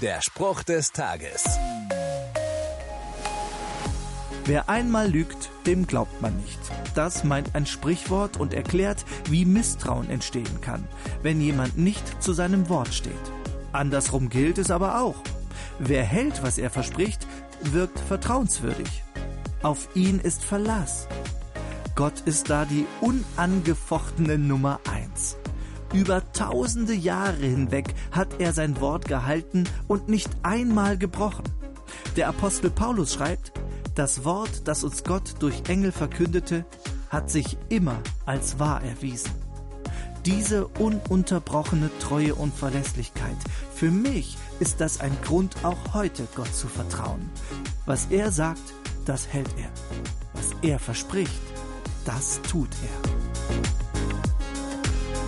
Der 0.00 0.22
Spruch 0.22 0.62
des 0.62 0.92
Tages. 0.92 1.44
Wer 4.46 4.70
einmal 4.70 5.10
lügt, 5.10 5.50
dem 5.66 5.86
glaubt 5.86 6.22
man 6.22 6.38
nicht. 6.38 6.58
Das 6.94 7.22
meint 7.22 7.54
ein 7.54 7.66
Sprichwort 7.66 8.38
und 8.38 8.54
erklärt, 8.54 9.04
wie 9.28 9.44
Misstrauen 9.44 10.08
entstehen 10.08 10.62
kann, 10.62 10.88
wenn 11.20 11.42
jemand 11.42 11.76
nicht 11.76 12.22
zu 12.22 12.32
seinem 12.32 12.70
Wort 12.70 12.94
steht. 12.94 13.12
Andersrum 13.72 14.30
gilt 14.30 14.56
es 14.56 14.70
aber 14.70 15.02
auch. 15.02 15.22
Wer 15.78 16.02
hält, 16.02 16.42
was 16.42 16.56
er 16.56 16.70
verspricht, 16.70 17.26
wirkt 17.60 18.00
vertrauenswürdig. 18.00 19.04
Auf 19.62 19.94
ihn 19.94 20.18
ist 20.18 20.42
Verlass. 20.42 21.08
Gott 21.94 22.20
ist 22.24 22.48
da 22.48 22.64
die 22.64 22.86
unangefochtene 23.02 24.38
Nummer 24.38 24.80
eins. 24.90 25.36
Über 25.92 26.22
tausende 26.32 26.94
Jahre 26.94 27.46
hinweg 27.46 27.94
hat 28.12 28.40
er 28.40 28.52
sein 28.52 28.80
Wort 28.80 29.06
gehalten 29.08 29.64
und 29.88 30.08
nicht 30.08 30.30
einmal 30.42 30.96
gebrochen. 30.96 31.44
Der 32.16 32.28
Apostel 32.28 32.70
Paulus 32.70 33.14
schreibt, 33.14 33.52
das 33.94 34.24
Wort, 34.24 34.68
das 34.68 34.84
uns 34.84 35.02
Gott 35.02 35.34
durch 35.40 35.62
Engel 35.68 35.90
verkündete, 35.90 36.64
hat 37.08 37.30
sich 37.30 37.56
immer 37.68 37.98
als 38.24 38.58
wahr 38.58 38.82
erwiesen. 38.82 39.32
Diese 40.26 40.66
ununterbrochene 40.66 41.90
Treue 41.98 42.34
und 42.34 42.54
Verlässlichkeit, 42.54 43.36
für 43.74 43.90
mich 43.90 44.36
ist 44.60 44.80
das 44.80 45.00
ein 45.00 45.16
Grund, 45.24 45.56
auch 45.64 45.94
heute 45.94 46.28
Gott 46.36 46.54
zu 46.54 46.68
vertrauen. 46.68 47.30
Was 47.86 48.06
er 48.10 48.30
sagt, 48.30 48.74
das 49.06 49.26
hält 49.28 49.50
er. 49.58 49.70
Was 50.34 50.50
er 50.62 50.78
verspricht, 50.78 51.40
das 52.04 52.40
tut 52.42 52.68
er. 52.82 53.89